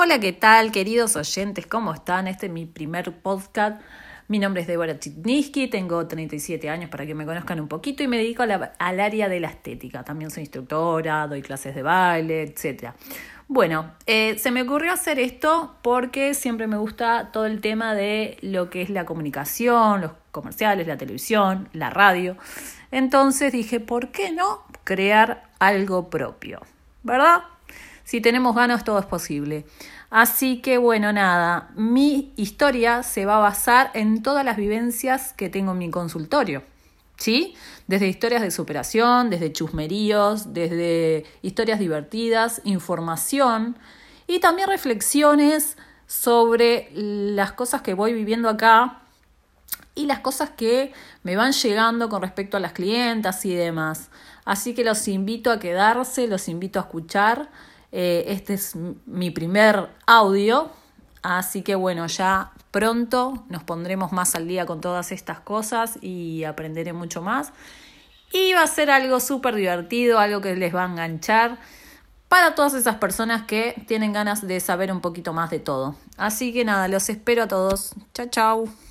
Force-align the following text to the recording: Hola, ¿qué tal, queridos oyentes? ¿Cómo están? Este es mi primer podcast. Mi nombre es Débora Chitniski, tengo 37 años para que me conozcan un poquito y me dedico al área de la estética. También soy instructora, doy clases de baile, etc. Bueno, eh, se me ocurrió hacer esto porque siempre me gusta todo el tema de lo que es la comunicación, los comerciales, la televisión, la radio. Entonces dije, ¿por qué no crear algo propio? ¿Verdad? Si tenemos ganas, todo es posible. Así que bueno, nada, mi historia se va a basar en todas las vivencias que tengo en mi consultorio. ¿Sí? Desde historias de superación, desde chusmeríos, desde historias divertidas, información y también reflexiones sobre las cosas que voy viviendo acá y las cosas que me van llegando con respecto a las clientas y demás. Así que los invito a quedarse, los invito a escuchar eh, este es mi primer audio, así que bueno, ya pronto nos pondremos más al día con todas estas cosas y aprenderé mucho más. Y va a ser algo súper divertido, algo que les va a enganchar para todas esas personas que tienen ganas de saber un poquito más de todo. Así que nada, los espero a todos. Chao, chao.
Hola, 0.00 0.20
¿qué 0.20 0.32
tal, 0.32 0.70
queridos 0.70 1.16
oyentes? 1.16 1.66
¿Cómo 1.66 1.92
están? 1.92 2.28
Este 2.28 2.46
es 2.46 2.52
mi 2.52 2.66
primer 2.66 3.20
podcast. 3.20 3.82
Mi 4.28 4.38
nombre 4.38 4.62
es 4.62 4.68
Débora 4.68 4.96
Chitniski, 4.96 5.66
tengo 5.66 6.06
37 6.06 6.70
años 6.70 6.88
para 6.88 7.04
que 7.04 7.16
me 7.16 7.26
conozcan 7.26 7.58
un 7.58 7.66
poquito 7.66 8.04
y 8.04 8.06
me 8.06 8.16
dedico 8.16 8.44
al 8.44 9.00
área 9.00 9.28
de 9.28 9.40
la 9.40 9.48
estética. 9.48 10.04
También 10.04 10.30
soy 10.30 10.42
instructora, 10.42 11.26
doy 11.26 11.42
clases 11.42 11.74
de 11.74 11.82
baile, 11.82 12.42
etc. 12.42 12.92
Bueno, 13.48 13.90
eh, 14.06 14.38
se 14.38 14.52
me 14.52 14.62
ocurrió 14.62 14.92
hacer 14.92 15.18
esto 15.18 15.74
porque 15.82 16.32
siempre 16.34 16.68
me 16.68 16.76
gusta 16.76 17.32
todo 17.32 17.46
el 17.46 17.60
tema 17.60 17.96
de 17.96 18.38
lo 18.40 18.70
que 18.70 18.82
es 18.82 18.90
la 18.90 19.04
comunicación, 19.04 20.00
los 20.00 20.12
comerciales, 20.30 20.86
la 20.86 20.96
televisión, 20.96 21.68
la 21.72 21.90
radio. 21.90 22.36
Entonces 22.92 23.50
dije, 23.50 23.80
¿por 23.80 24.12
qué 24.12 24.30
no 24.30 24.62
crear 24.84 25.50
algo 25.58 26.08
propio? 26.08 26.60
¿Verdad? 27.02 27.42
Si 28.04 28.20
tenemos 28.20 28.56
ganas, 28.56 28.84
todo 28.84 28.98
es 28.98 29.06
posible. 29.06 29.66
Así 30.10 30.62
que 30.62 30.78
bueno, 30.78 31.12
nada, 31.12 31.70
mi 31.76 32.32
historia 32.36 33.02
se 33.02 33.26
va 33.26 33.36
a 33.36 33.40
basar 33.40 33.90
en 33.94 34.22
todas 34.22 34.44
las 34.44 34.56
vivencias 34.56 35.34
que 35.34 35.50
tengo 35.50 35.72
en 35.72 35.78
mi 35.78 35.90
consultorio. 35.90 36.62
¿Sí? 37.16 37.54
Desde 37.88 38.06
historias 38.08 38.42
de 38.42 38.50
superación, 38.50 39.28
desde 39.28 39.52
chusmeríos, 39.52 40.54
desde 40.54 41.26
historias 41.42 41.80
divertidas, 41.80 42.62
información 42.64 43.76
y 44.28 44.38
también 44.38 44.68
reflexiones 44.68 45.76
sobre 46.06 46.90
las 46.94 47.52
cosas 47.52 47.82
que 47.82 47.94
voy 47.94 48.12
viviendo 48.12 48.48
acá 48.48 49.02
y 49.98 50.06
las 50.06 50.20
cosas 50.20 50.50
que 50.50 50.92
me 51.22 51.36
van 51.36 51.52
llegando 51.52 52.08
con 52.08 52.22
respecto 52.22 52.56
a 52.56 52.60
las 52.60 52.72
clientas 52.72 53.44
y 53.44 53.54
demás. 53.54 54.10
Así 54.44 54.74
que 54.74 54.84
los 54.84 55.08
invito 55.08 55.50
a 55.50 55.58
quedarse, 55.58 56.26
los 56.26 56.48
invito 56.48 56.78
a 56.78 56.82
escuchar 56.82 57.50
eh, 57.92 58.24
este 58.28 58.54
es 58.54 58.76
mi 59.06 59.30
primer 59.30 59.88
audio, 60.06 60.70
así 61.22 61.62
que 61.62 61.74
bueno, 61.74 62.06
ya 62.06 62.52
pronto 62.70 63.44
nos 63.48 63.62
pondremos 63.62 64.12
más 64.12 64.34
al 64.34 64.46
día 64.46 64.66
con 64.66 64.80
todas 64.80 65.10
estas 65.10 65.40
cosas 65.40 65.98
y 66.02 66.44
aprenderé 66.44 66.92
mucho 66.92 67.22
más. 67.22 67.52
Y 68.30 68.52
va 68.52 68.62
a 68.62 68.66
ser 68.66 68.90
algo 68.90 69.20
súper 69.20 69.54
divertido, 69.54 70.18
algo 70.18 70.42
que 70.42 70.54
les 70.54 70.74
va 70.74 70.84
a 70.84 70.88
enganchar 70.88 71.58
para 72.28 72.54
todas 72.54 72.74
esas 72.74 72.96
personas 72.96 73.44
que 73.44 73.82
tienen 73.86 74.12
ganas 74.12 74.46
de 74.46 74.60
saber 74.60 74.92
un 74.92 75.00
poquito 75.00 75.32
más 75.32 75.48
de 75.48 75.60
todo. 75.60 75.96
Así 76.18 76.52
que 76.52 76.62
nada, 76.66 76.88
los 76.88 77.08
espero 77.08 77.44
a 77.44 77.48
todos. 77.48 77.94
Chao, 78.12 78.26
chao. 78.28 78.87